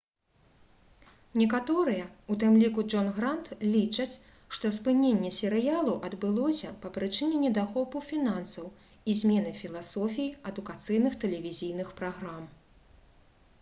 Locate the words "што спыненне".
4.57-5.29